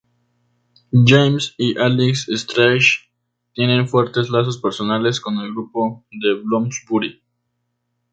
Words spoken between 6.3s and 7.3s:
Bloomsbury.